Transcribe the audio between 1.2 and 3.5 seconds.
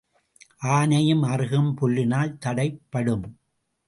அறுகம் புல்லினால் தடைப்படும்.